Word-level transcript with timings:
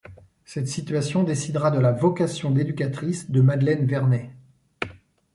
Cette 0.45 0.67
situation 0.67 1.21
décidera 1.21 1.69
de 1.69 1.79
la 1.79 1.91
vocation 1.91 2.49
d’éducatrice 2.49 3.29
de 3.29 3.39
Madeleine 3.39 3.85
Vernet. 3.85 4.31